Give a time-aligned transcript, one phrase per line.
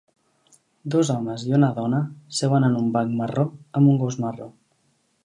[0.93, 1.99] Dos homes i una dona
[2.39, 3.47] seuen en un banc marró
[3.81, 4.49] amb un gos marró